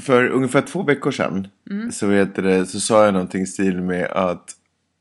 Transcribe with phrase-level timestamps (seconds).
[0.00, 1.48] för ungefär två veckor sedan
[1.92, 4.56] så, vet det, så sa jag någonting i stil med att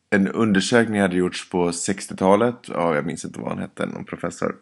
[0.09, 2.55] en undersökning hade gjorts på 60-talet.
[2.67, 4.55] Ja, jag minns inte vad han hette, någon professor.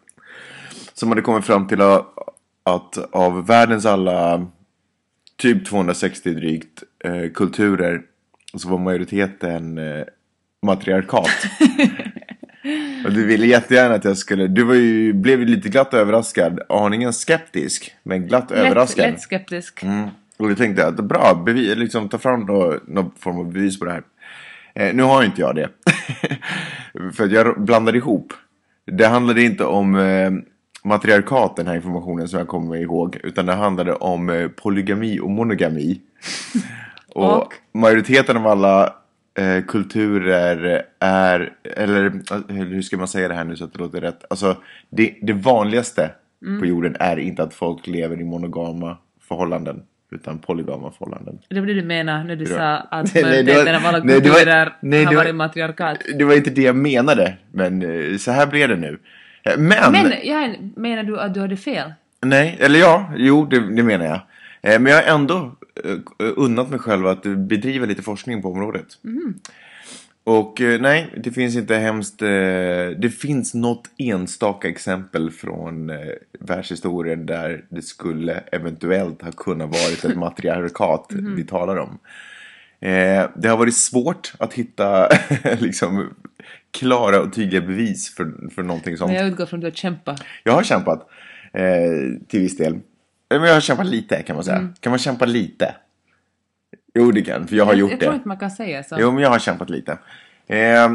[0.94, 2.06] Som hade kommit fram till att,
[2.62, 4.46] att av världens alla
[5.36, 8.02] typ 260 drygt eh, kulturer
[8.54, 10.04] så var majoriteten eh,
[10.62, 11.30] matriarkat.
[13.04, 16.60] Och du ville jättegärna att jag skulle, du var ju, blev ju lite glatt överraskad,
[16.68, 19.10] aningen skeptisk, men glatt Lätt, överraskad.
[19.10, 19.82] lätt skeptisk.
[19.82, 20.08] Mm.
[20.38, 23.84] Och vi tänkte att bra, bevis, liksom, ta fram då, någon form av bevis på
[23.84, 24.02] det här.
[24.74, 25.68] Eh, nu har inte jag det.
[27.14, 28.32] För att jag blandade ihop.
[28.86, 30.30] Det handlade inte om eh,
[30.84, 33.16] matriarkat, den här informationen som jag kommer ihåg.
[33.22, 36.00] Utan det handlade om eh, polygami och monogami.
[37.14, 37.52] och, Och?
[37.74, 38.94] majoriteten av alla
[39.40, 43.78] eh, kulturer är, eller eh, hur ska man säga det här nu så att det
[43.78, 44.24] låter rätt.
[44.30, 44.56] Alltså
[44.90, 46.10] det, det vanligaste
[46.60, 48.96] på jorden är inte att folk lever i monogama
[49.28, 49.82] förhållanden.
[50.12, 51.38] Utan polygama förhållanden.
[51.48, 55.10] Det var det du menade när du sa att majoriteten av alla kulturer nej, har
[55.12, 55.98] det var- varit matriarkat.
[56.18, 58.98] Det var inte det jag menade, men eh, så här blev det nu.
[59.42, 61.92] Eh, Men, Men jag menar du att du hade fel?
[62.22, 64.20] nej, eller ja, jo, det, det menar jag.
[64.80, 65.52] Men jag har ändå
[66.18, 68.86] unnat mig själv att bedriva lite forskning på området.
[70.24, 72.22] Och eh, nej, det finns inte hemskt...
[72.22, 72.28] eh,
[72.98, 75.96] Det finns något enstaka exempel från eh,
[76.40, 81.06] världshistorien där det skulle eventuellt ha kunnat varit ett matriarkat
[81.36, 81.98] vi talar om.
[82.80, 85.08] Eh, det har varit svårt att hitta
[85.58, 86.08] liksom
[86.78, 89.10] klara och tydliga bevis för, för någonting sånt.
[89.12, 90.22] Men jag utgår från att du har kämpat.
[90.44, 91.08] Jag har kämpat
[91.52, 92.78] eh, till viss del.
[93.30, 94.68] Eh, Men jag har kämpat lite kan man säga.
[94.80, 95.74] Kan man kämpa lite?
[96.94, 98.04] Jo det kan, för jag har jag, gjort jag det.
[98.04, 98.96] tror inte man kan säga så.
[99.00, 99.98] Jo, men jag har kämpat lite.
[100.46, 100.90] Eh,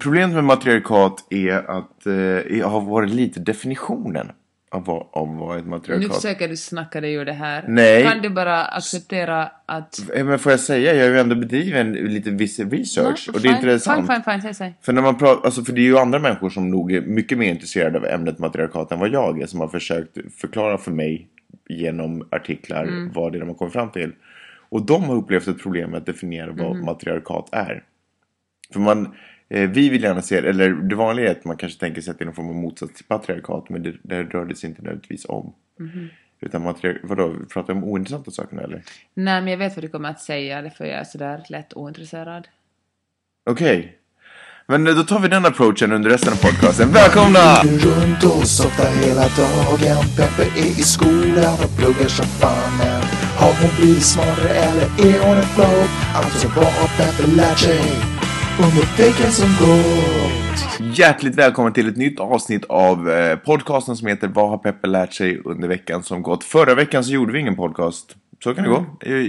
[0.00, 2.14] problemet med matriarkat är att eh,
[2.58, 4.32] jag har varit lite definitionen
[4.70, 7.64] av vad, av vad ett nu matriarkat försöker du snacka dig ur det här.
[7.68, 8.02] Nej.
[8.04, 10.10] Kan du bara acceptera att...
[10.14, 13.40] Eh, Men får jag säga, jag har ju ändå bedrivit en lite viss research och
[13.40, 14.06] det är intressant.
[14.06, 14.74] Fine, fine, fine, säg, säg.
[14.82, 17.38] För när man pratar, alltså för det är ju andra människor som nog är mycket
[17.38, 21.28] mer intresserade av ämnet matriarkat än vad jag är som har försökt förklara för mig
[21.68, 23.12] genom artiklar Mm.
[23.12, 24.12] vad det är de har kommit fram till.
[24.68, 26.84] Och de har upplevt ett problem med att definiera vad Mm.
[26.84, 27.84] matriarkat är.
[28.72, 29.14] För man,
[29.48, 32.18] eh, vi vill gärna se, eller det vanliga är att man kanske tänker sig att
[32.18, 34.82] det är någon form av motsats till patriarkat men det, det rör det sig inte
[34.82, 35.52] nödvändigtvis om.
[35.78, 36.08] Mm-hmm.
[36.40, 38.82] Utan matriarkat, vadå, pratar vi om ointressanta saker nu eller?
[39.14, 42.48] Nej, men jag vet vad du kommer att säga, därför jag är sådär lätt ointresserad.
[43.50, 43.98] Okej.
[44.68, 46.92] Men då tar vi den approachen under resten av podcasten.
[46.92, 47.62] Välkomna!
[47.62, 53.02] runt och softar hela dagen Peppe är i skolan och pluggar som fan men
[53.36, 55.88] Har hon blivit smartare eller är hon en flow?
[56.14, 57.80] Alltså vad har Peppe lärt sig
[58.58, 60.96] under veckan som gått?
[60.98, 65.12] Hjärtligt välkommen till ett nytt avsnitt av eh, podcasten som heter Vad har Peppe lärt
[65.12, 66.44] sig under veckan som gått?
[66.44, 68.16] Förra veckan så gjorde vi ingen podcast.
[68.46, 68.86] Så kan det gå.
[69.00, 69.22] Jag,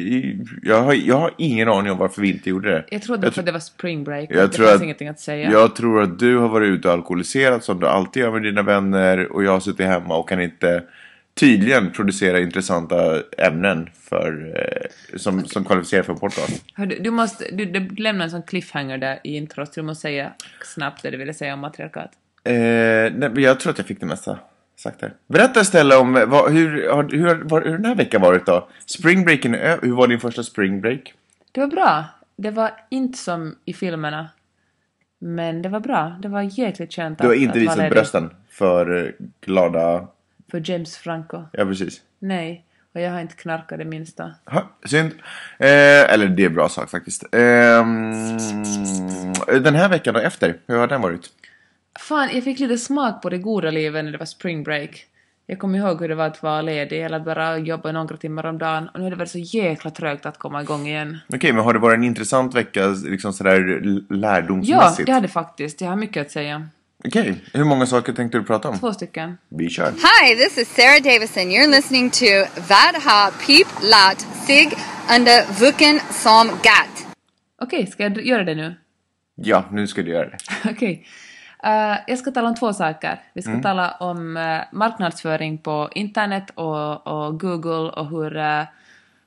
[0.63, 2.85] jag, har, jag har ingen aning om varför vi inte gjorde det.
[2.89, 4.27] Jag trodde för att det var spring break.
[4.31, 5.51] Jag det tror fanns att- ingenting att säga.
[5.51, 8.61] Jag tror att du har varit ute och alkoholiserat som du alltid gör med dina
[8.63, 10.83] vänner och jag har suttit hemma och kan inte
[11.39, 16.63] tydligen producera intressanta ämnen för, eh, som, som kvalificerar för podcast.
[16.75, 20.31] Du, du måste, du, du lämnar en sån cliffhanger där i introt, du måste säga
[20.63, 22.11] snabbt det du ville säga om matriarkat.
[22.43, 24.39] Eh, nej, jag tror att jag fick det mesta
[24.79, 25.13] sagt där.
[25.27, 28.67] Berätta istället om eh, vad, hur, har, hur, var, hur den här veckan varit då?
[28.85, 31.13] Springbreaken Hur var din första springbreak?
[31.51, 32.05] Det var bra.
[32.35, 34.29] Det var inte som i filmerna.
[35.19, 36.15] Men det var bra.
[36.21, 39.11] Det var jäkligt skönt Du har att- inte att visat brösten för eh,
[39.41, 40.07] glada...
[40.51, 41.43] För James Franco.
[41.53, 42.01] Ja, precis.
[42.19, 42.63] Nej.
[42.93, 44.31] Och jag har inte knarkat det minsta.
[44.45, 45.11] Ha, synd.
[45.59, 47.23] Eh, eller det är bra sak faktiskt.
[47.31, 48.37] Ehm,
[49.63, 51.29] den här veckan då efter, hur har den varit?
[51.99, 55.05] Fan, jag fick lite smak på det goda livet när det var spring break.
[55.49, 58.57] Jag kommer ihåg hur det var att vara ledig eller bara jobba några timmar om
[58.57, 61.17] dagen och nu har det varit så jäkla trögt att komma igång igen.
[61.33, 65.05] Okej, men har det varit en intressant vecka liksom sådär l- Ja, lärdomsmässigt?
[65.05, 65.81] det hade faktiskt.
[65.81, 66.67] Jag har mycket att säga.
[67.05, 68.79] Okej, hur många saker tänkte du prata om?
[68.79, 69.37] Två stycken.
[69.49, 69.91] Vi kör.
[69.91, 71.43] Hi, this is Sarah Davison.
[71.43, 72.25] You're listening to
[72.55, 74.69] Vad har Peep Lat Sig
[75.15, 77.07] under Vuken som Gat.
[77.61, 78.75] Okej, ska jag göra det nu?
[79.35, 80.37] Ja, nu ska du göra det.
[80.71, 81.05] Okej.
[81.67, 83.19] Eh, jag ska tala om två saker.
[83.33, 88.63] Vi ska tala om eh, marknadsföring på internet och, och Google och hur, eh,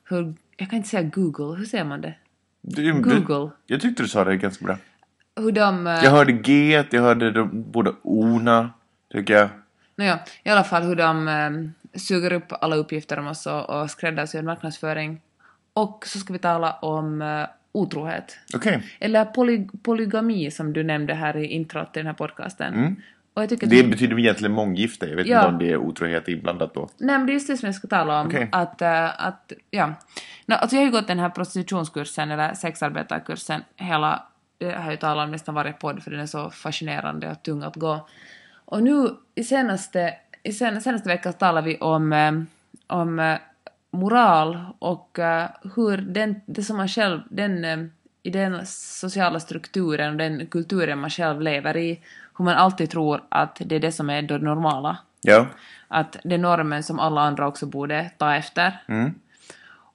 [0.03, 0.33] hur...
[0.57, 2.13] Jag kan inte säga Google, hur säger man det?
[2.61, 3.51] Du, Google.
[3.65, 4.77] Du, jag tyckte du sa det ganska bra.
[5.35, 5.85] Hur de...
[5.85, 8.69] Jag hörde G, jag hörde de båda O'na,
[9.11, 9.49] tycker jag.
[9.95, 13.91] Nåja, i alla fall hur de eh, suger upp alla uppgifter om oss och, och
[13.91, 15.21] skräddarsyr marknadsföring.
[15.73, 17.21] Och så ska vi tala om
[17.71, 18.37] otrohet.
[18.53, 18.83] Okej.
[18.99, 22.73] Eller poly, polygami som du nämnde här i introt till den här podcasten.
[22.73, 22.95] Mm.
[23.33, 25.05] Och jag tycker att Det betyder egentligen månggifte.
[25.05, 25.37] Jag vet Ja.
[25.37, 26.89] inte om det är otrohet inblandat då.
[26.97, 28.27] Nej men det är just det som jag ska tala om.
[28.27, 28.49] Okej.
[28.51, 29.93] Att, eh, att, ja.
[30.45, 34.23] No, alltså jag har ju gått den här prostitutionskursen eller sexarbetarkursen hela,
[34.59, 37.63] jag har ju talat om nästan varje podd för den är så fascinerande och tung
[37.63, 38.07] att gå.
[38.65, 40.13] Och nu i senaste,
[40.43, 42.31] i sen, senaste veckan talar vi om, eh,
[42.87, 43.37] om eh,
[43.91, 47.79] moral och eh, hur den, det som man själv, den, eh,
[48.23, 52.01] i den sociala strukturen och den kulturen man själv lever i,
[52.37, 55.47] hur man alltid tror att det är det som är det normala Ja.
[55.87, 58.83] att det är normen som alla andra också borde ta efter.
[58.87, 59.13] Mm.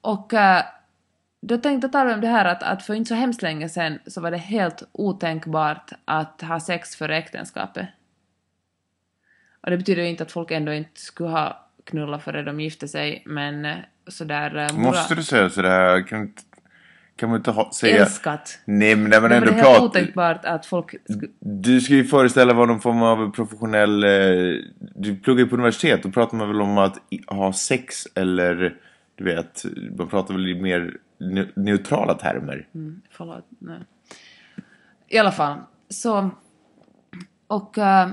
[0.01, 0.63] Och eh,
[1.41, 3.99] då tänkte jag tala om det här att, att för inte så hemskt länge sedan
[4.07, 7.87] så var det helt otänkbart att ha sex före äktenskapet.
[9.61, 12.87] Och det betyder ju inte att folk ändå inte skulle ha knullat före de gifte
[12.87, 13.75] sig, men eh,
[14.07, 14.55] sådär...
[14.55, 16.07] eh, mora- Måste du säga sådär?
[16.07, 16.41] Kan, inte-
[17.15, 18.01] kan man inte ha, säga...
[18.01, 18.59] Älskat!
[18.65, 19.85] Nej men när man ändå det helt pratar...
[19.85, 20.95] otänkbart att folk...
[21.39, 24.03] Du ska ju föreställa vara någon form av professionell...
[24.03, 24.09] eh,
[24.95, 26.03] Du pluggar ju på universitet.
[26.03, 26.97] Då pratar man väl om att
[27.27, 28.75] ha sex eller...
[29.15, 29.63] Du vet,
[29.97, 32.67] man pratar väl i mer ne- neutrala termer.
[32.75, 33.79] Mm, förlåt, nej.
[35.07, 35.57] I alla fall,
[35.89, 36.29] så...
[37.47, 37.77] Och...
[37.77, 38.09] eh,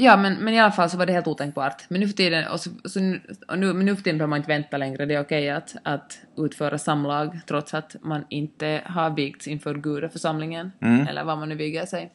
[0.00, 1.84] ja, men, men i alla fall så var det helt otänkbart.
[1.88, 4.30] Men nu för tiden, och så, så nu, och nu, men nu för tiden behöver
[4.30, 5.06] man inte vänta längre.
[5.06, 10.72] Det är okej att, att utföra samlag trots att man inte har vigts inför gudaförsamlingen.
[11.08, 12.12] Eller vad man nu viger sig.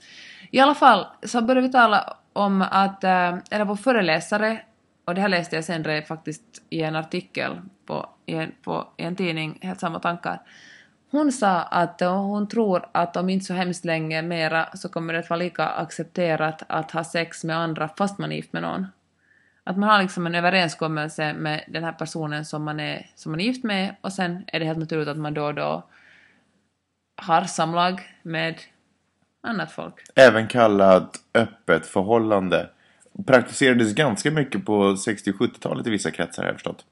[0.51, 4.59] I alla fall så började vi tala om att, eh, eller vår föreläsare,
[5.05, 7.51] och det här läste jag senare faktiskt i en artikel
[7.85, 10.41] på, i, en, på, i en tidning, helt samma tankar.
[11.13, 15.13] Hon sa att eh, hon tror att om inte så hemskt länge mera så kommer
[15.13, 18.61] det att vara lika accepterat att ha sex med andra fast man är gift med
[18.61, 18.87] någon.
[19.63, 23.39] Att man har liksom en överenskommelse med den här personen som man är, som man
[23.41, 25.83] är gift med och sen är det helt naturligt att man då och då
[27.15, 28.55] har samlag med
[29.41, 29.93] annat folk.
[30.15, 32.69] Även kallat öppet förhållande.
[33.25, 36.85] Praktiserades ganska mycket på 60-70-talet i vissa kretsar har jag förstått.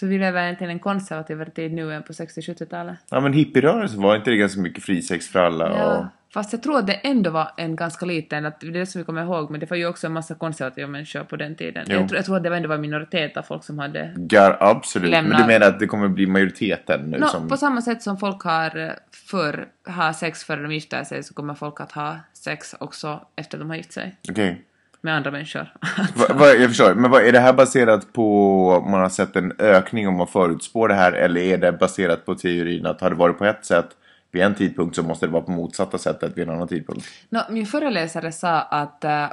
[0.00, 2.98] Så vi lever egentligen en konservativare tid nu än på 60-70-talet.
[3.10, 5.64] Ja men hippierörelsen var inte det ganska mycket frisex för alla?
[5.64, 5.78] Och...
[5.78, 8.86] Ja, fast jag tror att det ändå var en ganska liten, att det är det
[8.86, 11.54] som vi kommer ihåg, men det var ju också en massa konservativa människor på den
[11.54, 11.84] tiden.
[11.88, 14.14] Jag tror, jag tror att det ändå var en minoritet av folk som hade...
[14.30, 15.10] Ja, absolut.
[15.10, 17.48] Lämna- Men du menar att det kommer bli majoriteten nu Nå, som...
[17.48, 18.90] På samma sätt som folk har eh,
[19.30, 23.58] för har sex före de gifter sig så kommer folk att ha sex också efter
[23.58, 24.64] de har gift sig Okej.
[25.00, 25.72] Med andra människor.
[26.14, 26.94] Va, va, jag förstår.
[26.94, 30.26] Men vad, är det här baserat på om man har sett en ökning om man
[30.26, 31.12] förutspår det här?
[31.12, 33.88] Eller är det baserat på teorin att har det varit på ett sätt
[34.32, 37.06] vid en tidpunkt så måste det vara på motsatta sättet vid en annan tidpunkt?
[37.28, 39.26] Nå, min föreläsare sa att, eh,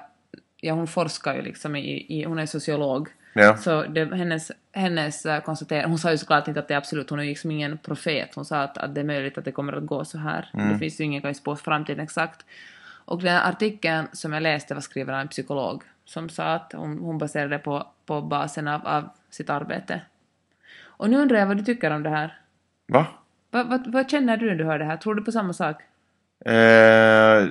[0.62, 3.10] ja hon forskar ju liksom i, i hon är sociolog,
[3.40, 3.58] Ja.
[3.58, 7.10] så det, hennes, hennes uh, konstaterande, hon sa ju såklart inte att det är absolut,
[7.10, 9.52] hon är ju liksom ingen profet, hon sa att, att det är möjligt att det
[9.52, 10.50] kommer att gå så här.
[10.54, 12.46] Det finns ju ingen kan ju spå framtiden exakt.
[13.08, 16.74] Och den här artikeln som jag läste var skriven av en psykolog som sa att
[16.74, 20.02] hon, hon baserade det på, på basen av, av sitt arbete.
[20.80, 22.40] Och nu undrar jag vad du tycker om det här.
[22.88, 23.06] Va?
[23.52, 24.98] Vad, vad, vad känner du när du hör det här?
[24.98, 25.82] Tror du på samma sak?
[26.46, 27.48] Eh,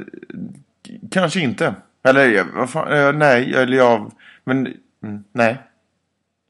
[1.11, 1.75] kanske inte.
[2.03, 4.13] Eller ja, vad fan, eh, nej, eller jag...
[4.45, 5.59] Men mm, nej.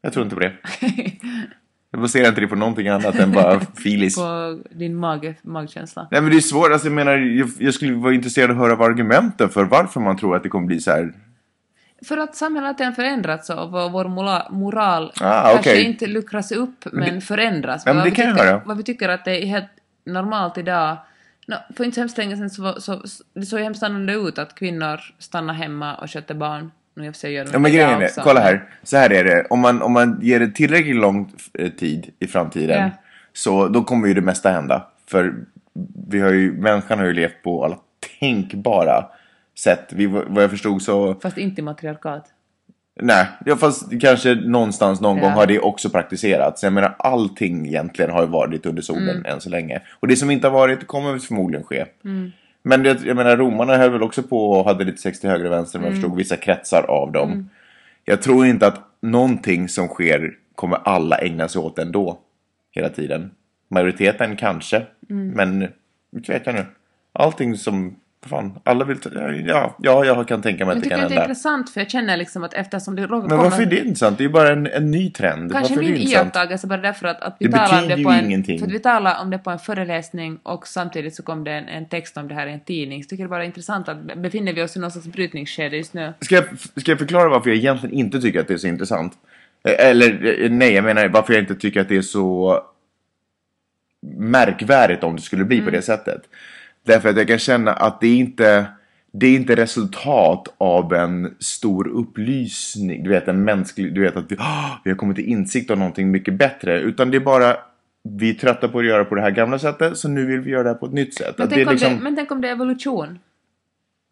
[0.01, 0.57] Jag tror inte på det.
[1.91, 4.17] Jag baserar inte det på någonting annat än bara filis.
[4.17, 6.09] på din mage, magkänsla?
[6.11, 8.63] Nej men det är svårt, alltså jag menar, jag, jag skulle vara intresserad av att
[8.63, 11.13] höra av argumenten för varför man tror att det kommer bli så här.
[12.09, 14.09] För att samhället har förändrats och vår
[14.53, 15.85] moral Ah, kanske okej.
[15.85, 17.83] inte luckras upp men, det- förändras.
[17.87, 18.61] Ja, men Vad det vi tycker.
[18.65, 19.69] Vad vi tycker att det är helt
[20.07, 20.97] normalt idag.
[21.49, 23.03] No, för inte så hemskt länge sedan så, så,
[23.35, 26.71] det såg ju hemskt annorlunda ut att kvinnor stannar hemma och sköter barn.
[26.97, 28.65] Nu i och för sig gör de Ja men grejen är, kolla här.
[28.83, 32.27] Så här är det, om man, om man ger det tillräckligt lång eh, tid i
[32.27, 32.83] framtiden.
[32.83, 32.91] Ja.
[33.33, 34.87] Så då kommer ju det mesta hända.
[35.11, 35.35] För
[36.09, 37.79] vi har ju, människan har ju levt på alla
[38.21, 39.05] tänkbara
[39.59, 39.87] sätt.
[39.93, 42.25] Vi, vad jag förstod så, Fast inte i matriarkat.
[43.01, 45.23] nej, ja, fast kanske någonstans någon Ja.
[45.23, 46.63] gång har det också praktiserats.
[46.63, 49.27] Jag menar allting egentligen har ju varit under solen Mm.
[49.27, 49.81] än så länge.
[50.01, 51.85] Och det som inte har varit kommer väl förmodligen ske.
[52.05, 52.33] Mm.
[52.69, 55.45] Men det, jag menar romarna höll väl också på och hade lite sex till höger
[55.45, 55.93] och vänster Mm.
[55.93, 57.51] jag förstod vissa kretsar av dem.
[58.05, 62.19] Jag tror inte att någonting som sker kommer alla ägna sig åt ändå.
[62.71, 63.31] Hela tiden.
[63.69, 64.83] Majoriteten kanske.
[65.11, 65.29] Mm.
[65.29, 65.69] Men,
[66.45, 66.65] jag nu.
[67.13, 67.97] Allting som,
[68.27, 69.11] fan, alla vill ta,
[69.47, 71.31] ja, ja, jag kan tänka mig Jag att det tycker kan att det är hända.
[71.31, 74.19] intressant för jag känner liksom att eftersom det råkar Men varför är det intressant?
[74.19, 75.53] Det är ju bara en, en ny trend.
[75.53, 78.25] Kanske varför min iakttagelse bara därför att, att vi Det talar om det på en,
[78.25, 78.59] ingenting.
[78.59, 81.69] För att vi talar om det på en föreläsning och samtidigt så kom det en,
[81.69, 83.03] en text om det här i en tidning.
[83.03, 85.77] Så jag tycker det bara är intressant att befinner vi oss i någon slags brytningsskede
[85.77, 86.15] just nu.
[86.21, 86.45] Ska jag,
[86.77, 89.13] ska jag förklara varför jag egentligen inte tycker att det är så intressant?
[89.69, 92.61] Eh, Eller eh, nej, jag menar varför jag inte tycker att det är så
[94.17, 96.23] märkvärdigt om det skulle bli på det sättet.
[96.87, 98.67] Därför att jag kan känna att det är inte
[99.13, 103.03] det är inte resultat av en stor upplysning.
[103.03, 105.79] Du vet, en mänsklig, du vet att vi, "Ah, vi har kommit till insikt om
[105.79, 106.81] någonting mycket bättre.
[106.81, 107.57] Utan det är bara,
[108.19, 110.51] vi är trötta på att göra på det här gamla sättet, så nu vill vi
[110.51, 111.35] göra det här på ett nytt sätt.
[111.39, 113.19] Men det tänk, är om liksom, det, men tänk om det är evolution?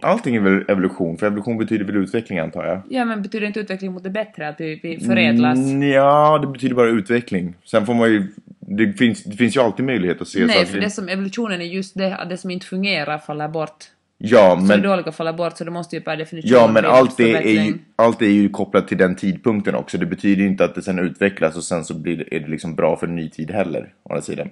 [0.03, 2.81] Allting är väl evolution, för evolution betyder väl utveckling antar jag.
[2.89, 5.59] Ja, men betyder inte utveckling mot det bättre att vi, vi förädlas?
[5.59, 7.55] Mm, ja, det betyder bara utveckling.
[7.65, 8.27] Sen får man ju,
[8.67, 11.65] det finns, det finns ju alltid möjlighet att se Nej, för det som evolutionen är
[11.65, 13.85] just det att det som inte fungerar faller bort.
[14.19, 16.85] Ja, Så men, det dåliga faller bort, så det måste ju per definition ja, men
[16.85, 19.99] allt, det är ju, allt är ju kopplat till den tidpunkten också.
[19.99, 22.49] Det betyder ju inte att det sen utvecklas och sen så blir det, är det
[22.49, 23.93] liksom bra för en ny tid heller.
[24.03, 24.51] Å andra sidan.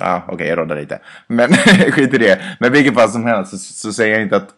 [0.00, 0.98] Ja, ah, okej, jag råddar lite.
[1.26, 1.52] Men
[1.92, 2.40] skit i det.
[2.60, 4.54] Men vilket fall som helst så, så säger jag inte att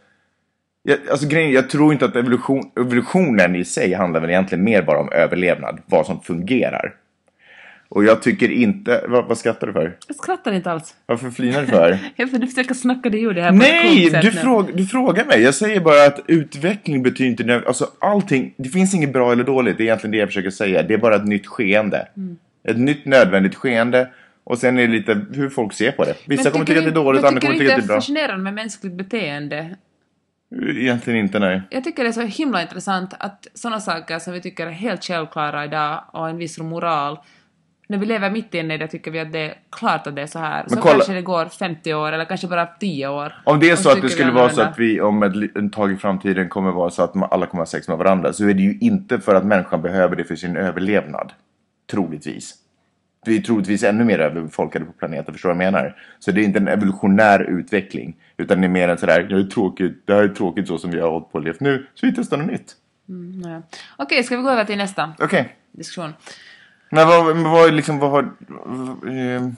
[0.82, 4.82] jag, alltså grejen, jag tror inte att evolution, evolutionen i sig handlar väl egentligen mer
[4.82, 5.80] bara om överlevnad.
[5.87, 6.94] Vad som fungerar.
[7.90, 9.04] Och jag tycker inte...
[9.09, 9.97] Vad, vad skrattar du för?
[10.06, 10.94] Jag skrattar inte alls.
[11.06, 11.99] Varför flinar du för?
[12.16, 15.42] Jag får försöka snacka dig ur det här Nej, du, fråg, du frågar mig.
[15.42, 17.62] Jag säger bara att utveckling betyder inte...
[17.66, 19.76] Alltså allting, det finns inget bra eller dåligt.
[19.76, 20.82] Det är egentligen det jag försöker säga.
[20.82, 22.09] Det är bara ett nytt skeende.
[22.16, 22.37] Mm.
[22.68, 24.09] Ett nytt nödvändigt skeende.
[24.44, 26.14] Och sen är det lite hur folk ser på det.
[26.26, 27.73] Vissa Men kommer tycka att det är du- dåligt, men andra kommer tycka att det
[27.73, 27.94] är Tycker du inte bra.
[27.94, 29.76] det är fascinerande med mänskligt beteende?
[30.76, 31.62] Egentligen inte, nej.
[31.70, 35.04] Jag tycker det är så himla intressant att sådana saker som vi tycker är helt
[35.04, 37.18] självklara idag och en viss moral,
[37.90, 40.23] när vi lever mitt inne i det tycker vi att det är klart att det
[40.23, 40.64] är så här.
[40.68, 43.42] Så kolla- kanske det går 50 år eller kanske bara 10 år.
[43.44, 45.97] Om det är så att det skulle vara så att vi om ett, tag i
[45.97, 48.78] framtiden kommer vara så att alla kommer ha sex med varandra så är det ju
[48.80, 51.32] inte för att människan behöver det för sin överlevnad.
[51.90, 52.54] Troligtvis.
[53.26, 55.97] Vi är troligtvis ännu mer överbefolkade på planeten, förstår du vad jag menar?
[56.18, 58.16] Så det är inte en evolutionär utveckling.
[58.37, 60.90] Utan det är mer en sådär, det är tråkigt, det här är tråkigt så som
[60.90, 62.76] vi har hållit på och levt nu, så vi testar något nytt.
[63.44, 63.62] Ja.
[63.97, 65.56] Okej, ska vi gå över till nästa Okej.
[65.73, 66.12] diskussion?
[66.90, 68.23] Men vad, men vad, liksom, vad har...
[68.23, 69.49] Eh,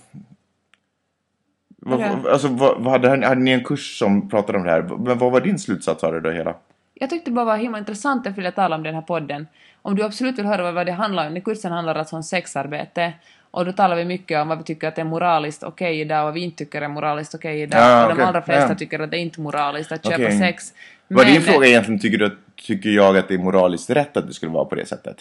[1.84, 4.82] vad, alltså, vad, vad hade, hade ni en kurs som pratade om det här?
[4.82, 6.54] Men vad var din slutsats av det då hela?
[6.94, 9.46] Jag tyckte det bara var himla intressant att vilja tala om den här podden.
[9.82, 13.12] Om du absolut vill höra vad- det handlar om, den kursen handlar alltså om sexarbete.
[13.50, 16.24] Och då talar vi mycket om vad vi tycker att är moraliskt okej idag och
[16.24, 17.80] vad vi inte tycker är moraliskt okej idag.
[17.80, 18.24] Ja, och de okej.
[18.24, 18.74] allra flesta Ja.
[18.74, 20.72] tycker att det är inte moraliskt att köpa sex.
[21.08, 24.26] Var din Men- fråga egentligen, tycker, du, tycker jag att det är moraliskt rätt att
[24.26, 25.16] det skulle vara på det sättet?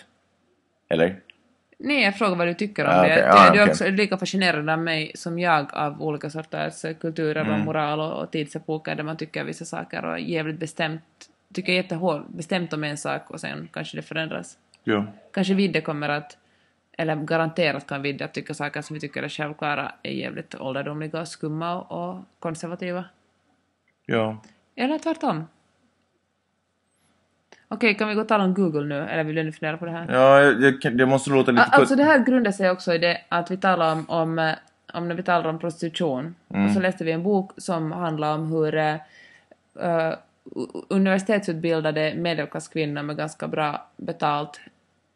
[0.90, 1.16] Eller?
[1.84, 3.08] Nej, jag frågar vad du tycker om Ah, det.
[3.08, 3.24] okej.
[3.24, 6.94] Du- Ah, du är också lika fascinerad av mig som jag av olika sorters eh,
[6.96, 7.54] kulturer Mm.
[7.54, 11.02] och moral och, och tidsepoker där man tycker vissa saker och jävligt bestämt,
[11.54, 14.58] tycker jättehårt, bestämt om en sak och sen kanske det förändras.
[14.84, 15.06] Ja.
[15.34, 16.38] Kanske Vidde kommer att,
[16.98, 21.26] eller garanterat kan Vidde att tycka saker som vi tycker är självklara är jävligt ålderdomliga,
[21.26, 23.06] skumma och, och konservativa.
[24.06, 24.38] Ja.
[24.76, 25.48] Eller tvärtom.
[27.74, 29.10] Okej, kan vi gå och tala om Google nu?
[29.10, 30.06] Eller vill du nu fundera på det här?
[30.10, 31.64] Ja, jag, jag, kan- det måste låta lite...
[31.64, 34.54] Al- Alltså det här grundar sig också i det att vi talar om, om, eh,
[34.94, 36.36] om när vi talar om prostitution.
[36.48, 38.94] Och så läste vi en bok som handlar om hur eh,
[39.80, 40.14] eh,
[40.56, 44.60] u- universitetsutbildade medelklasskvinnor med ganska bra betalt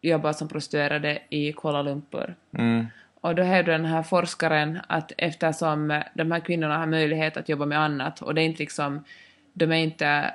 [0.02, 2.36] jobbar som prostituerade i Kuala Lumpur.
[2.58, 2.86] Mm.
[3.22, 7.66] Och då hävdar den här forskaren att eftersom de här kvinnorna har möjlighet att jobba
[7.66, 9.04] med annat och det är inte liksom,
[9.54, 10.32] de är inte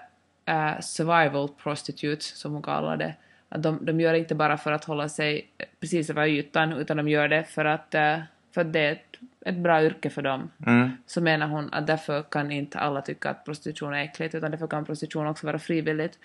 [0.46, 3.14] eh, survival prostitutes som hon kallar det,
[3.48, 6.72] att de, de gör det inte bara för att hålla sig eh, precis över ytan
[6.72, 8.18] utan de gör det för att, eh,
[8.54, 10.50] för att det är ett, ett bra yrke för dem.
[10.66, 10.90] Mm.
[11.06, 14.66] Så menar hon att därför kan inte alla tycka att prostitution är äckligt utan därför
[14.66, 16.18] kan prostitution också vara frivilligt.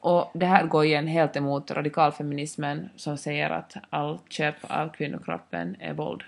[0.00, 5.76] Och det här går igen helt emot radikalfeminismen som säger att allt köp av kvinnokroppen
[5.80, 6.22] är våld.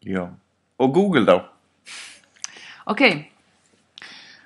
[0.00, 0.30] Ja.
[0.76, 1.44] Och Google då?
[2.84, 3.32] Okej.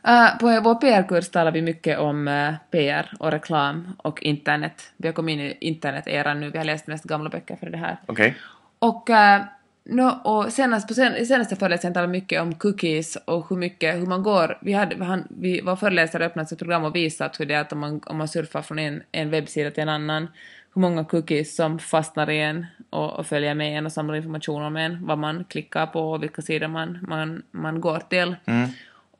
[0.04, 4.92] Eh, på vår PR-kurs talar vi mycket om eh, PR och reklam och internet.
[4.96, 7.78] Vi har kommit in i internet-eran nu, vi har läst mest gamla böcker för det
[7.78, 7.96] här.
[8.06, 8.36] Okej.
[8.78, 9.42] Och, äh,
[9.84, 13.94] no, och senast, på sen, senaste föreläsningen talade vi mycket om cookies och hur mycket,
[13.94, 17.46] hur man går, vi hade, han, vi, vår föreläsare öppnat ett program och visat hur
[17.46, 20.28] det är att om man, om man surfar från en, en webbsida till en annan,
[20.74, 24.62] hur många cookies som fastnar i en och, och följer med en och samlar information
[24.62, 28.36] om en, vad man klickar på och vilka sidor man, man, man går till.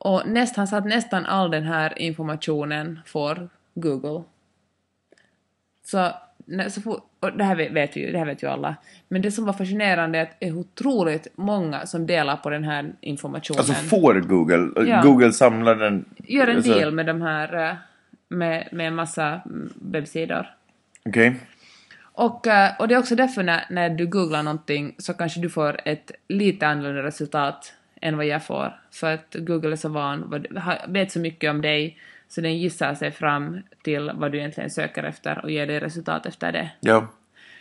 [0.03, 4.23] Och näst, han sa att nästan all den här informationen får Google.
[5.85, 6.11] Så,
[6.69, 8.75] så for, och det här vet, ju, det här vet ju alla.
[9.07, 12.63] Men det som var fascinerande är att det är otroligt många som delar på den
[12.63, 13.59] här informationen.
[13.59, 14.89] Alltså får Google?
[14.89, 15.01] Ja.
[15.01, 16.05] Google samlar den?
[16.17, 17.75] Gör en alltså, deal med de här, eh,
[18.29, 19.41] med, med en massa
[19.75, 20.47] webbsidor.
[21.05, 21.35] Okej.
[22.01, 25.49] Och, eh, och det är också därför när, när du googlar någonting så kanske du
[25.49, 28.79] får ett lite annorlunda resultat än vad jag får.
[28.91, 30.45] För att Google är så van,
[30.87, 35.03] vet så mycket om dig så den gissar sig fram till vad du egentligen söker
[35.03, 36.71] efter och ger dig resultat efter det.
[36.79, 37.07] Ja.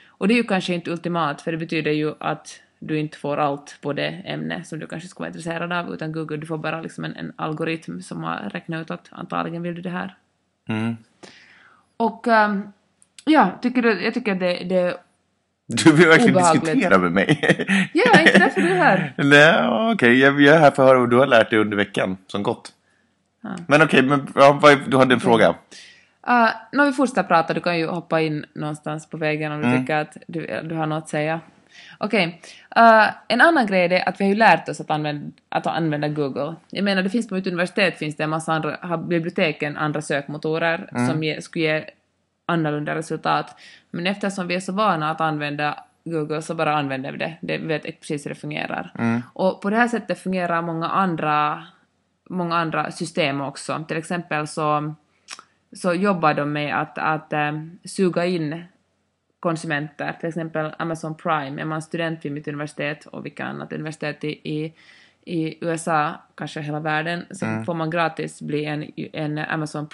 [0.08, 3.36] Och det är ju kanske inte ultimat, för det betyder ju att du inte får
[3.36, 6.58] allt på det ämne som du kanske skulle vara intresserad av, utan Google, du får
[6.58, 10.16] bara liksom en, en algoritm som har räknat ut att antagligen vill du det här.
[10.68, 10.96] Mm.
[11.96, 12.72] Och ehm,
[13.24, 14.96] ja, tycker du, jag tycker det, det
[15.66, 16.64] Du vill verkligen Obehagligt.
[16.64, 17.40] diskutera med mig.
[17.92, 19.12] Ja, inte därför du är här.
[19.16, 20.18] Nej, okej.
[20.18, 22.42] Jag, jag är här för att höra vad du har lärt dig under veckan som
[22.42, 22.72] gått.
[23.66, 25.48] Men okej, men ja, vad, du hade en fråga.
[25.48, 29.66] Uh, när vi fortsätter prata, du kan ju hoppa in någonstans på vägen om du
[29.66, 29.80] Mm.
[29.80, 31.40] tycker att du, du har något att säga.
[31.98, 32.40] Okej.
[32.78, 36.08] Uh, en annan grej är att vi har ju lärt oss att använda, att använda
[36.08, 36.54] Google.
[36.70, 40.02] Jag menar, det finns på mitt universitet finns det en massa andra, har biblioteken andra
[40.02, 41.08] sökmotorer Mm.
[41.08, 41.84] som ge, skulle ge
[42.52, 43.60] annorlunda resultat.
[43.90, 47.36] Men eftersom vi är så vana att använda Google så bara använder vi det.
[47.40, 48.92] det vet precis hur det fungerar.
[48.98, 49.22] Mm.
[49.32, 51.66] Och på det här sättet fungerar många andra,
[52.30, 53.84] många andra system också.
[53.88, 54.94] Till exempel så
[55.72, 58.64] så jobbar de med att, att ähm, suga in
[59.40, 61.62] konsumenter, till exempel Amazon Prime.
[61.62, 64.74] Är man student vid mitt universitet och vilka annat universitet i, i,
[65.24, 69.86] i USA, kanske hela världen, så får man gratis bli en, en Amazon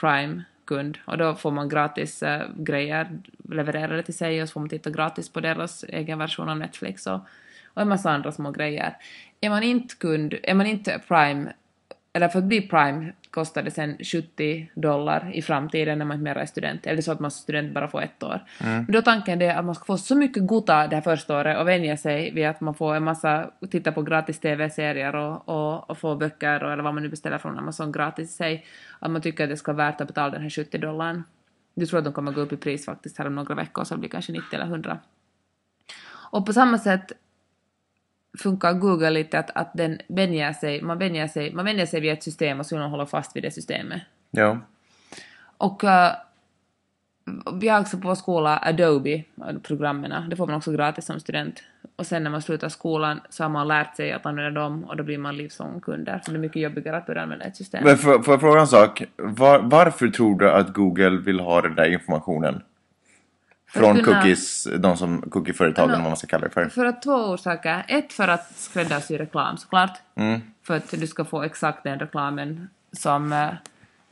[0.68, 3.20] kund och då får man gratis äh, grejer
[3.50, 7.06] levererade till sig och så får man titta gratis på deras egen version av Netflix
[7.06, 7.20] och,
[7.74, 8.96] och en massa andra små grejer.
[9.40, 11.52] Är man inte kund, är man inte Prime
[12.12, 16.24] eller för att bli Prime kostar det sen 70 dollar i framtiden när man inte
[16.24, 16.86] mer är student.
[16.86, 18.40] Eller så att man som student bara får ett år.
[18.86, 21.58] Men då tanken är att man ska få så mycket gota det här första året
[21.58, 25.90] och vänja sig vid att man får en massa, titta på gratis TV-serier och, och,
[25.90, 28.66] och få böcker och, eller vad man nu beställer från Amazon gratis i sig.
[28.98, 31.24] Att man tycker att det ska vara värt att betala den här 70 dollarn.
[31.74, 33.94] Du tror att de kommer gå upp i pris faktiskt här om några veckor så
[33.94, 34.98] det blir kanske 90 eller 100.
[36.30, 37.12] Och på samma sätt
[38.38, 42.12] funkar Google lite att, att den vänjer sig, man vänjer sig, man vänjer sig vid
[42.12, 44.02] ett system och så vill man hålla fast vid det systemet.
[44.30, 44.58] Ja.
[45.56, 46.12] Och eh,
[47.52, 49.24] vi har också på vår skola Adobe,
[49.62, 51.62] programmen, det får man också gratis som student.
[51.96, 54.96] Och sen när man slutar skolan så har man lärt sig att använda dem och
[54.96, 56.20] då blir man livslångkunder.
[56.24, 57.84] Så det är mycket jobbigare att börja använda ett system.
[57.84, 59.02] Men får jag fråga en sak?
[59.16, 62.62] Var, varför tror du att Google vill ha den där informationen?
[63.68, 66.68] Från att kunna- cookies, de som cookieföretagen, Men, vad man ska kalla det för.
[66.68, 67.84] För att två orsaker.
[67.88, 69.98] Ett för att skräddarsy reklam såklart.
[70.14, 70.40] Mm.
[70.66, 73.48] För att du ska få exakt den reklamen som, eh,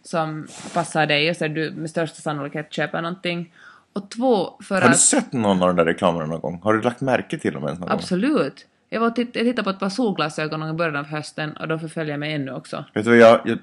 [0.03, 3.53] som passar dig och så du med största sannolikhet köper någonting.
[3.93, 4.99] Och två för Har du att...
[4.99, 6.61] sett någon av de där reklamerna någon gång?
[6.63, 7.99] Har du lagt märke till dem ens någon gång?
[7.99, 8.67] Absolut.
[8.89, 11.81] Jag, var titt, jag tittade på ett par solglasögon i början av hösten och de
[11.81, 12.85] förföljer mig ännu också.
[12.95, 13.59] Vet du vad jag, jag...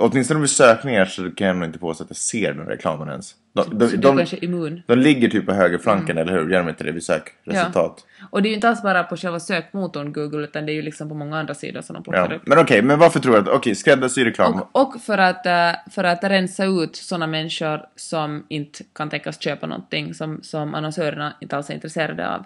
[0.00, 3.34] Åtminstone med sökningar så kan jag nog inte påstå att jag ser den reklamen ens.
[3.52, 4.82] De, de, Så du är de, kanske immun.
[4.86, 6.50] de ligger typ på högerflanken, eller hur?
[6.50, 8.06] Gör de inte det vid sökresultat?
[8.30, 10.82] Och det är ju inte alls bara på själva sökmotorn Google utan det är ju
[10.82, 12.12] liksom på många andra sidor som de Ja.
[12.12, 12.42] plockar upp.
[12.46, 13.48] Men okej, men varför tror du att...
[13.48, 14.54] Okej, skräddarsy reklam.
[14.72, 19.40] Och, och för, att, eh, för att rensa ut sådana människor som inte kan tänkas
[19.42, 22.44] köpa någonting som, som annonsörerna inte alls är intresserade av.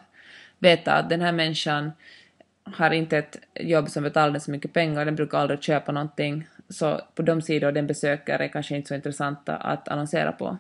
[0.58, 1.92] Veta att den här människan
[2.64, 6.46] har inte ett jobb som betalar så mycket pengar, den brukar aldrig köpa någonting.
[6.70, 10.58] Så på de sidor den besöker är kanske inte så intressanta att annonsera på.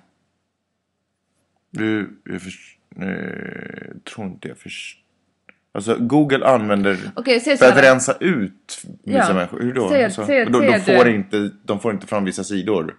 [1.70, 5.00] Du, jag förs- eh, tror inte jag förstår.
[5.72, 6.96] Alltså, Google använder...
[7.40, 9.34] Säg för att rensa ut vissa Ja.
[9.34, 9.60] människor?
[9.60, 9.88] Hur då?
[9.88, 12.96] Säg alltså, säg de, säg de, får du- inte, de får inte fram vissa sidor.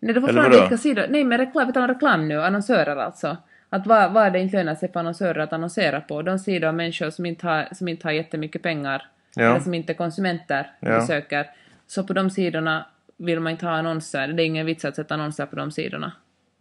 [0.00, 1.06] Nej, det får Eller fram vilka sidor.
[1.10, 3.36] Nej, men reklam, vi talar reklam nu, annonsörer alltså.
[3.68, 6.22] Att vad, vad är det inte lönar sig för annonsörer att annonsera på?
[6.22, 9.42] De sidor av människor som inte har, som inte har jättemycket pengar, Ja.
[9.42, 10.98] eller som inte är konsumenter, Ja.
[10.98, 11.46] besöker.
[11.92, 14.28] Så på de sidorna vill man inte ha annonser.
[14.28, 16.12] Det är ingen vits att sätta annonser på de sidorna.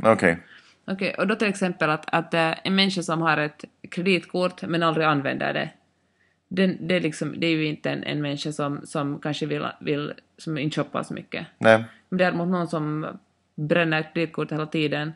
[0.04, 0.38] Okej.
[0.86, 4.84] Okej, och då till exempel att, att eh, en människa som har ett kreditkort men
[4.84, 5.70] aldrig använder det,
[6.48, 9.68] den, det, är liksom, det är ju inte en, en människa som, som kanske vill,
[9.80, 11.46] vill som inte shoppar så mycket.
[11.58, 11.84] Nej.
[12.10, 13.08] Men däremot någon som
[13.56, 15.14] bränner kreditkort hela tiden,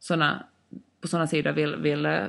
[0.00, 0.44] såna,
[1.00, 2.20] på sådana sidor vill, vill eh,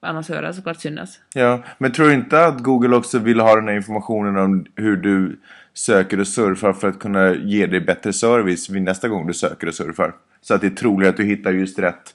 [0.00, 1.20] annonsörer såklart synas.
[1.34, 4.96] Ja, men tror du inte att Google också vill ha den här informationen om hur
[4.96, 5.38] du
[5.74, 9.66] söker och surfar för att kunna ge dig bättre service vid nästa gång du söker
[9.66, 10.14] och surfar?
[10.40, 12.14] Så att det är troligt att du hittar just rätt,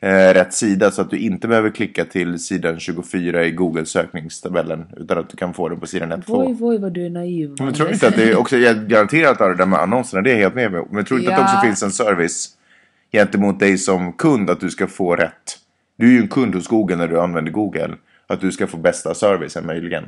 [0.00, 4.84] eh, rätt sida så att du inte behöver klicka till sidan 24 i Google sökningstabellen
[4.96, 6.46] utan att du kan få den på sidan 1 2.
[6.46, 7.54] Oj, oj, vad du är naiv.
[7.60, 10.36] Men tror inte att det också, jag garanterar att det där med annonserna, det är
[10.36, 11.56] helt med mig Men tror inte att det Ja.
[11.56, 12.48] också finns en service
[13.12, 15.58] gentemot dig som kund att du ska få rätt?
[15.98, 17.94] Du är ju en kund hos Google när du använder Google.
[18.26, 20.04] Att du ska få bästa servicen möjligen.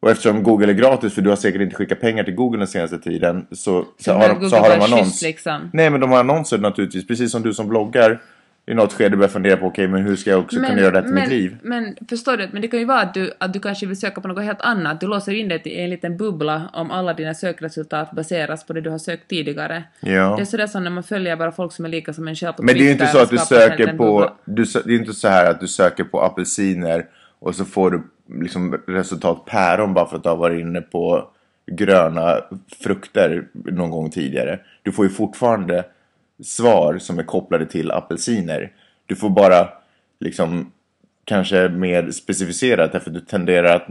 [0.00, 2.66] Och eftersom Google är gratis, för du har säkert inte skickat pengar till Google den
[2.66, 5.22] senaste tiden, så, så, har, de, så har de annons.
[5.22, 5.70] liksom.
[5.72, 7.06] Nej, men de har annonser naturligtvis.
[7.06, 8.20] Precis som du som bloggar
[8.66, 11.06] i något skede börjar fundera på, okej, men hur ska jag också kunna göra rätt
[11.06, 11.56] i men, mitt liv?
[11.62, 14.20] Men förstår du, men det kan ju vara att du, att du kanske vill söka
[14.20, 15.00] på något helt annat.
[15.00, 18.80] Du låser in dig i en liten bubbla om alla dina sökresultat baseras på det
[18.80, 19.84] du har sökt tidigare.
[20.00, 20.34] Ja.
[20.36, 22.52] Det är sådär som när man följer bara folk som är lika som en själv
[22.52, 24.32] på Men det är ju inte så att du söker på...
[24.44, 27.04] Du, det är inte så här att du söker på apelsiner
[27.38, 28.02] och så får du
[28.40, 31.30] liksom resultat päron bara för att du har varit inne på
[31.66, 32.40] gröna
[32.82, 34.60] frukter någon gång tidigare.
[34.82, 35.84] Du får ju fortfarande
[36.42, 38.72] svar som är kopplade till apelsiner.
[39.06, 39.68] Du får bara
[40.20, 40.72] liksom
[41.24, 43.88] kanske mer specificerat därför att du tenderar att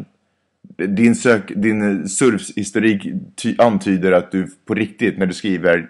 [0.77, 5.89] din, sök, din surfhistorik ty, antyder att du på riktigt när du skriver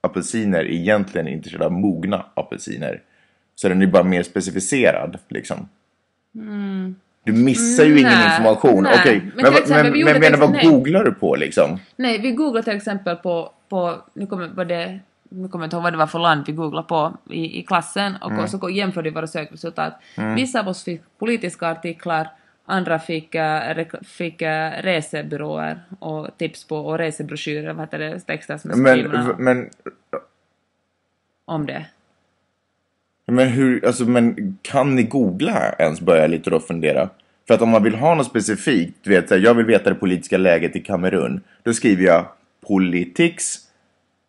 [0.00, 3.02] apelsiner egentligen är intresserad av mogna apelsiner.
[3.54, 5.68] Så den är bara mer specificerad liksom.
[7.24, 8.82] Du missar ju ingen Nej, information.
[8.82, 8.94] nej.
[9.00, 10.66] Okej, Men men, men, exempel, men, men menar, vad nej.
[10.66, 11.78] googlar du på liksom?
[11.96, 15.76] Nej, vi googlade till exempel på, på nu kommer vad det nu kommer jag inte
[15.76, 18.48] ihåg vad det var för land vi googlade på i, i klassen och Mm.
[18.48, 19.92] så jämförde vi våra sökresultat.
[20.36, 22.28] Vissa av oss fick politiska artiklar,
[22.66, 28.58] andra fick, rek- fick uh, resebyråer och tips på och resebroschyrer, vad heter det, texter
[28.58, 29.70] som är skrivna Men, men,
[31.44, 31.86] om det.
[33.26, 37.08] Men hur, alltså men kan ni googla ens börja lite då fundera?
[37.46, 40.38] För att om man vill ha något specifikt, du vet jag vill veta det politiska
[40.38, 41.40] läget i Kamerun.
[41.62, 42.26] Då skriver jag
[42.68, 43.58] politics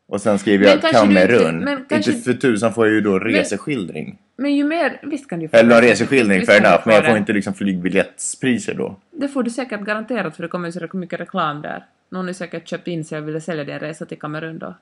[0.08, 1.60] och sen skriver Men jag inte- Kamerun.
[1.60, 4.18] men kanske- Inte för tusan får jag ju då reseskildring.
[4.38, 5.88] Men ju mer, visst kan du få Eller det.
[5.92, 6.82] reseskildring, fair enough.
[6.86, 8.96] Men jag får inte liksom flygbiljettspriser då.
[9.12, 11.86] Det får du säkert garanterat för det kommer ju så mycket reklam där.
[12.12, 14.76] Någon har säkert köpt in sig och ville sälja din resa till Kamerun då.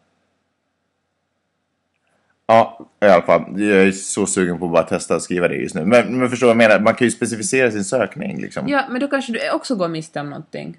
[2.53, 3.61] Ja, i alla fall.
[3.61, 5.85] Jag är så sugen på att bara testa att skriva det just nu.
[5.85, 6.79] Men, men förstår vad jag menar?
[6.79, 8.67] Man kan ju specificera sin sökning liksom.
[8.67, 10.77] Ja, men då kanske du också går miste om någonting.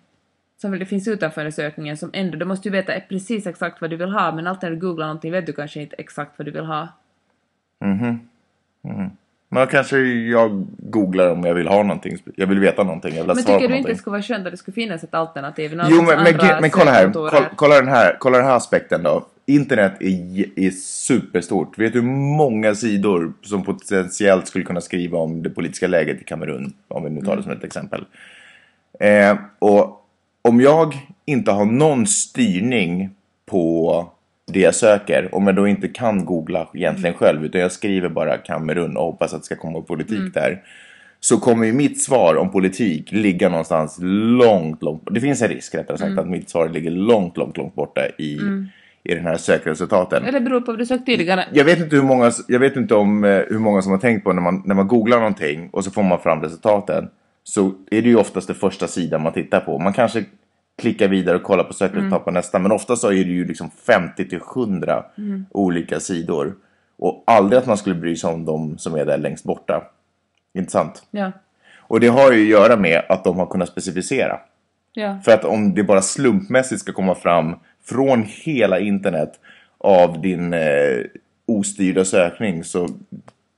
[0.61, 3.91] Som väl det finns utanför sökningen som ändå, du måste ju veta precis exakt vad
[3.91, 6.47] du vill ha, men alltid när du googlar någonting vet du kanske inte exakt vad
[6.47, 6.89] du vill ha.
[9.49, 12.19] Men då kanske jag googlar om jag vill ha någonting.
[12.37, 13.15] Jag vill veta någonting.
[13.15, 13.93] Jag vill ha Men tycker du inte någonting.
[13.93, 15.81] det skulle vara skönt att det skulle finnas ett alternativ?
[15.91, 17.13] Jo, men, men, men kolla här.
[17.13, 18.17] Kolla, kolla, den här.
[18.19, 19.27] kolla den här aspekten då.
[19.47, 21.79] Internet är, är superstort.
[21.79, 26.25] Vet du hur många sidor som potentiellt skulle kunna skriva om det politiska läget i
[26.25, 26.73] Kamerun?
[26.89, 28.05] Om vi nu tar det som ett exempel.
[29.01, 30.07] Eh, och
[30.43, 33.11] om jag inte har någon styrning
[33.47, 34.09] på
[34.47, 38.37] det jag söker, om jag då inte kan googla egentligen själv, utan jag skriver bara
[38.37, 40.63] Kamerun och hoppas att det ska komma politik där.
[41.21, 45.75] Så kommer ju mitt svar om politik ligga någonstans långt, långt Det finns en risk
[45.75, 48.39] rättare sagt att mitt svar ligger långt, långt, långt borta i,
[49.05, 50.25] i den här sökresultaten.
[50.25, 51.49] Eller beror på vad du sökt tidigare.
[51.53, 54.25] Jag vet inte hur många, jag vet inte om eh, hur många som har tänkt
[54.25, 57.09] på när man, när man googlar någonting och så får man fram resultaten.
[57.45, 59.79] Så är det ju oftast det första sidan man tittar på.
[59.79, 60.25] Man kanske
[60.79, 62.59] klickar vidare och kollar på sökresultat på nästa.
[62.59, 65.05] Men ofta så är det ju liksom 50 till 100
[65.51, 66.55] olika sidor.
[66.97, 69.83] Och aldrig att man skulle bry sig om de som är där längst borta.
[70.55, 71.03] Intressant.
[71.11, 71.33] Ja.
[71.79, 74.39] Och det har ju att göra med att de har kunnat specificera.
[74.93, 75.19] Ja.
[75.25, 77.57] För att om det bara slumpmässigt ska komma fram
[77.89, 79.33] från hela internet
[79.79, 80.99] av din eh,
[81.47, 82.89] ostyrda sökning så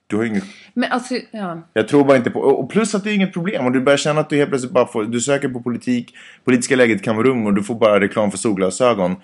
[0.08, 1.62] du har inget, Men alltså, ja.
[1.72, 3.96] jag tror bara inte på, och plus att det är inget problem om du börjar
[3.96, 7.46] känna att du helt plötsligt bara får, du söker på politik, politiska läget i Kamerun
[7.46, 9.16] och du får bara reklam för solglasögon.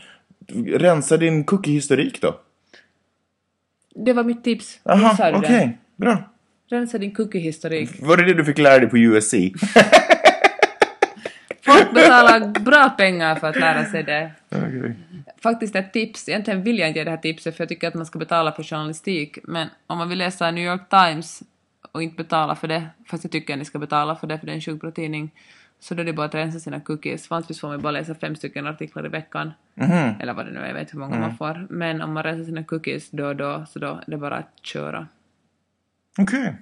[0.67, 2.41] Rensa din cookie-historik då.
[3.95, 4.81] Det var mitt tips.
[4.85, 6.05] Nu Aha, sa du okej, det.
[6.05, 6.19] bra.
[6.71, 7.91] Rensa din cookie-historik.
[8.01, 9.35] Var det det du fick lära dig på USC?
[11.77, 14.31] Folk betalar bra pengar för att lära sig det.
[14.51, 14.97] Okej.
[15.43, 17.95] Faktiskt ett tips, egentligen vill jag inte ge det här tipset för jag tycker att
[17.95, 21.43] man ska betala för journalistik, men om man vill läsa New York Times
[21.93, 24.47] och inte betala för det, fast jag tycker att ni ska betala för det för
[24.47, 25.31] det är en sjukt bra tidning,
[25.81, 27.31] så då är det bara att rensa sina cookies.
[27.31, 29.53] Vanligtvis får man bara läsa fem stycken artiklar i veckan.
[29.75, 30.15] Mhm.
[30.21, 31.67] Eller vad det nu är, jag vet hur många man får.
[31.71, 34.59] Men om man rensar sina cookies då och då, så då är det bara att
[34.63, 35.07] köra.
[36.19, 36.55] Okej.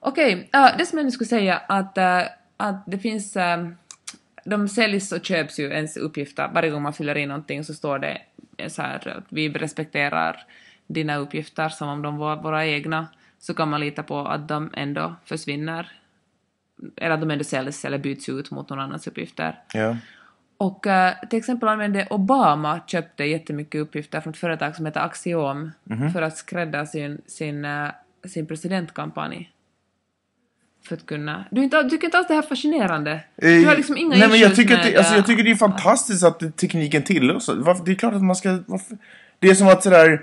[0.00, 2.22] Okej, ja, det som jag nu skulle säga att, eh,
[2.58, 3.36] att det finns...
[3.36, 3.68] eh,
[4.44, 6.50] de säljs och köps ju ens uppgifter.
[6.54, 8.18] Varje gång man fyller i någonting så står det
[8.68, 10.36] så här att vi respekterar
[10.86, 13.06] dina uppgifter som om de var våra egna.
[13.38, 15.92] Så kan man lita på att de ändå försvinner.
[16.96, 19.58] Eller att de ändå säljs eller byts ut mot någon annans uppgifter.
[19.74, 19.96] Ja.
[20.58, 25.70] Och eh, till exempel använde Obama köpte jättemycket uppgifter från ett företag som heter Axiom
[26.12, 27.88] för att skrädda sin, sin, eh,
[28.26, 29.50] sin presidentkampanj.
[30.86, 31.44] För att kunna...
[31.50, 33.20] Du inte, tycker inte alls det här är fascinerande?
[33.36, 35.50] Du har liksom inga Nej, men jag tycker, att det, alltså, jag eh, tycker det
[35.50, 37.46] är fantastiskt att tekniken tillåts.
[37.84, 38.58] Det är klart att man ska...
[38.66, 38.96] Varför?
[39.38, 40.20] Det är som att sådär...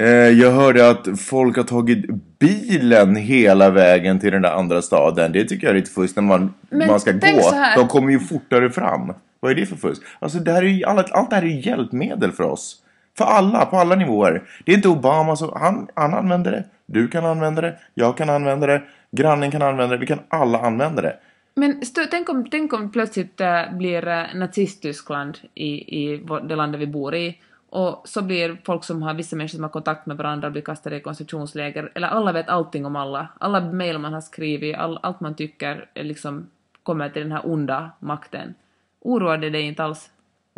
[0.00, 2.06] Eh, jag hörde att folk har tagit
[2.38, 5.32] bilen hela vägen till den där andra staden.
[5.32, 7.52] Det tycker jag är lite fusk när man, Men man ska gå.
[7.76, 9.12] De kommer ju fortare fram.
[9.40, 10.02] Vad är det för fusk?
[10.18, 12.76] Alltså det här är allt, allt det här är ju hjälpmedel för oss.
[13.18, 14.42] För alla, på alla nivåer.
[14.64, 15.52] Det är inte Obama som...
[15.54, 16.64] Han, han använder det.
[16.88, 17.78] Du kan använda det.
[17.94, 18.82] Jag kan använda det.
[19.10, 20.00] Grannen kan använda det.
[20.00, 21.16] Vi kan alla använda det.
[21.54, 25.68] Men stö, tänk, om, tänk om plötsligt äh, blir äh, nazist-Tyskland i,
[26.02, 27.38] i det landet vi bor i
[27.70, 30.96] Och så blir folk som har, vissa människor som har kontakt med varandra blir kastade
[30.96, 31.92] i koncentrationsläger.
[31.94, 33.28] Eller alla vet allting om alla.
[33.38, 36.50] Alla mejl man har skrivit, all, allt man tycker är liksom
[36.82, 38.54] kommer till den här onda makten.
[39.00, 40.10] Oroar det dig inte alls?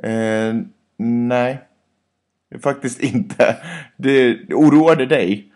[0.03, 0.55] Eh,
[0.97, 1.61] nej.
[2.63, 3.57] Faktiskt inte.
[3.97, 5.50] Det oroar det dig?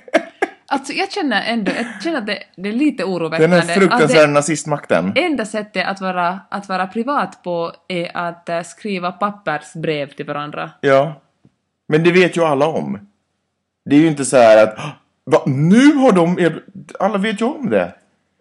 [0.70, 3.56] Alltså jag känner ändå, jag känner att det, det är lite Den oroväckande.
[3.58, 5.14] här att fruktansvärda nazistmakten.
[5.16, 10.72] enda sättet att vara, att vara privat på är att eh, skriva pappersbrev till varandra.
[10.82, 11.22] Ja.
[11.88, 13.00] Men det vet ju alla om.
[13.90, 14.84] Det är ju inte så här att "Hå!
[15.32, 16.40] Va, nu har de...
[16.40, 16.64] er-"
[17.00, 17.94] Alla vet ju om det.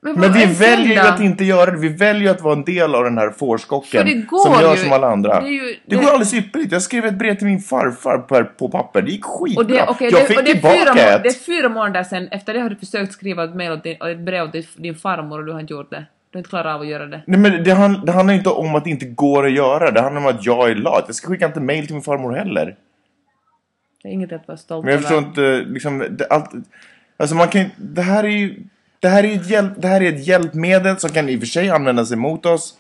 [0.03, 1.79] Men vad vi väljer ju att inte göra det.
[1.79, 4.27] Vi väljer att vara en del av den här fårskocken.
[4.31, 5.41] Som gör ju- som alla andra.
[5.41, 6.73] det ju- det, det- går alldeles ypperligt.
[6.73, 9.03] Jag skrev ett brev till min farfar på, på papper.
[9.03, 9.63] Det gick skitbra.
[9.65, 11.23] Och det, okej, jag det, fick och det, tillbaka fyra, ett.
[11.23, 14.11] det är fyra månader sedan, efter det har du försökt skriva ett, mail din, och
[14.11, 16.07] ett brev till din farmor och du har inte gjort det.
[16.31, 17.23] Du har inte klarat av att göra det.
[17.27, 19.91] Nej, men det, hand, det handlar inte om att det inte går att göra.
[19.91, 21.05] Det handlar om att jag är lat.
[21.07, 22.77] Jag ska skicka inte mail till min farmor heller.
[24.03, 26.51] Det är inget att vara stolt Men jag förstår inte, liksom, det, allt,
[27.17, 28.55] alltså man kan ju- det här är ju,
[29.01, 31.47] det här är ett, hjälp, det här är ett hjälpmedel som kan i och för
[31.47, 32.79] sig användas emot oss.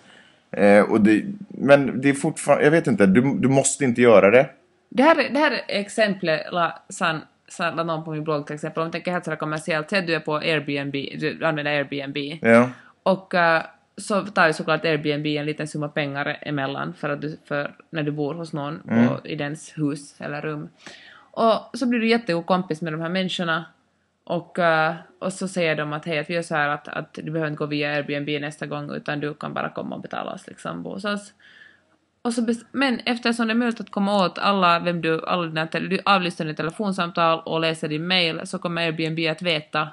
[0.50, 4.30] Eh, och det, men det är fortfarande, jag vet inte, du, du måste inte göra
[4.30, 4.50] det.
[4.88, 8.46] Det här, är- det här är exemplet, la, san, san, la någon på min blogg
[8.46, 11.72] till exempel, om jag tänker helt kommersiellt, säg att du är på Airbnb, du använder
[11.72, 12.70] Airbnb, Ja.
[13.02, 13.62] och eh,
[13.96, 18.02] så tar ju såklart Airbnb en liten summa pengar emellan för, att du, för när
[18.02, 20.68] du bor hos någon på, i dens hus eller rum.
[21.30, 23.64] Och så blir du jättegod kompis med de här människorna
[24.26, 27.14] och, eh, och så säger de att hej, att vi gör så här att, att
[27.14, 30.32] du behöver inte gå via Airbnb nästa gång utan du kan bara komma och betala
[30.32, 31.32] oss liksom, bo oss.
[32.22, 35.66] Och så men eftersom det är möjligt att komma åt alla, vem du, alla dina
[35.66, 39.88] du avlyssnar ditt telefonsamtal och läser din mail så kommer Airbnb att veta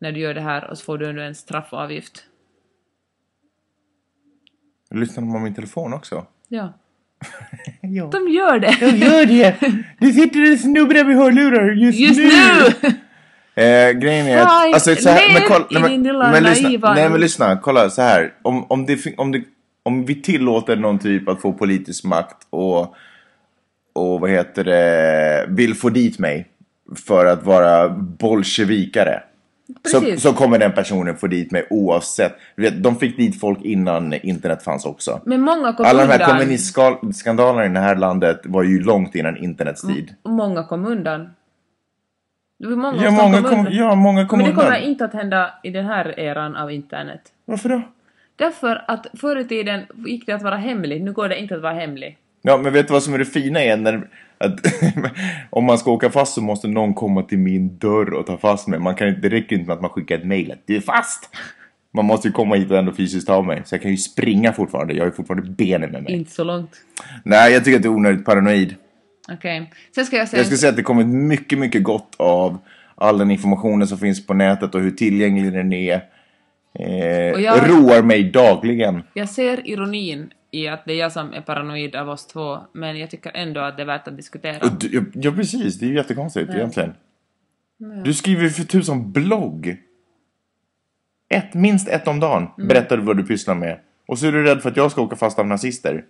[0.00, 2.24] när du gör det här och så får du ändå en straffavgift.
[4.90, 6.26] Lyssnar de på min telefon också?
[6.48, 6.72] Ja.
[7.80, 8.10] Ja.
[8.12, 8.96] De gör det!
[8.96, 9.56] Gör det!
[9.98, 12.28] Det sitter en snubbe där med hörlurar just, Just nu!
[12.82, 12.99] nu!
[13.60, 14.74] Eh, grejen är att...
[14.74, 18.32] Alltså, så här, men, kolla, nej, men, men lyssna, nej men lyssna, kolla så här.
[18.42, 19.42] Om, om, det, om, det,
[19.82, 22.94] om vi tillåter någon typ att få politisk makt och,
[23.92, 26.46] och vad heter det, vill få dit mig
[27.06, 29.22] för att vara bolsjevikare.
[29.90, 32.32] Så, så kommer den personen få dit mig oavsett.
[32.56, 35.20] Du vet, de fick dit folk innan internet fanns också.
[35.24, 39.36] Men många kom Alla de här kommunistskandalerna i det här landet var ju långt innan
[39.36, 40.14] internets tid.
[40.24, 41.28] Många kom undan.
[42.60, 43.72] Det var många Ja, som många kom undan.
[43.76, 44.64] ja, många kom Men det undan.
[44.66, 47.20] kommer inte att hända i den här eran av internet.
[47.44, 47.82] Varför då?
[48.36, 51.62] Därför att förr i tiden gick det att vara hemlig, nu går det inte att
[51.62, 52.18] vara hemlig.
[52.42, 53.76] Ja, men vet du vad som är det fina är?
[53.76, 54.60] När, att,
[55.50, 58.68] om man ska åka fast så måste någon komma till min dörr och ta fast
[58.68, 58.78] mig.
[58.78, 61.30] Man kan, det räcker inte med att man skickar ett mejl att du är fast.
[61.94, 63.62] Man måste ju komma hit och ändå fysiskt ta mig.
[63.64, 64.94] Så jag kan ju springa fortfarande.
[64.94, 66.12] Jag har ju fortfarande benen med mig.
[66.12, 66.70] Inte så långt.
[67.24, 68.74] Nej, jag tycker att det är onödigt paranoid.
[69.30, 69.70] Okej.
[69.94, 70.38] Sen ska jag säga...
[70.38, 72.58] Jag skulle säga att det kommer mycket, mycket gott av
[72.94, 75.94] all den informationen som finns på nätet och hur tillgänglig den är.
[75.94, 79.02] Eh, Och jag- Roar mig dagligen.
[79.14, 82.98] Jag ser ironin i att det är jag som är paranoid av oss två, men
[82.98, 84.56] jag tycker ändå att det är värt att diskutera.
[84.92, 85.78] Ja, ja, precis.
[85.78, 86.94] Det är ju jättekonstigt egentligen.
[88.04, 89.76] Du skriver ju för tusan blogg.
[91.28, 93.78] Ett, minst ett om dagen berättar du vad du pysslar med.
[94.06, 96.04] Och så är du rädd för att jag ska åka fast av nazister.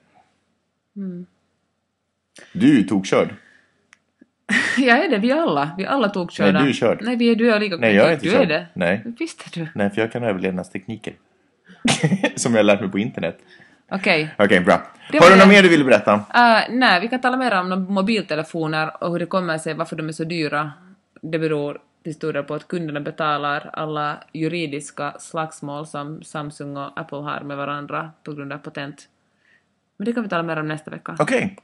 [2.53, 3.29] Du är tokkörd.
[4.77, 5.71] Jag är det, vi alla.
[5.79, 6.53] Vi alla tog körda.
[6.53, 6.99] Nej, du är körd.
[7.03, 8.43] Nej, vi är, du är lika Nej, jag är inte Du körd.
[8.43, 8.67] är det.
[8.75, 9.03] Nej.
[9.19, 9.69] Visst är du.
[9.75, 11.15] Nej, för jag kan överlevnadstekniker.
[12.37, 13.39] Som jag har lärt mig på internet.
[13.91, 14.35] Okej.
[14.39, 14.83] Okej, bra.
[15.13, 16.15] Det Har du något mer du vill berätta?
[16.15, 20.09] Uh, nej, vi kan tala mer om mobiltelefoner och hur det kommer sig varför de
[20.09, 20.73] är så dyra.
[21.23, 27.01] Det beror till stor del på att kunderna betalar alla juridiska slagsmål som Samsung och
[27.01, 29.09] Apple har med varandra på grund av patent.
[29.97, 31.17] Men det kan vi tala mer om nästa vecka.
[31.19, 31.57] Okej.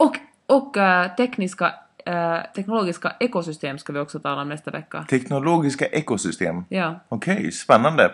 [0.00, 1.74] Och, och eh, tekniska,
[2.06, 5.04] eh, teknologiska ekosystem ska vi också tala om nästa vecka.
[5.08, 6.64] Teknologiska ekosystem.
[6.68, 7.00] Ja.
[7.08, 8.12] Okej, spännande.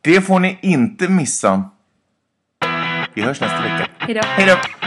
[0.00, 1.70] Det får ni inte missa.
[3.14, 3.88] Vi hörs nästa vecka.
[3.98, 4.79] Hej då!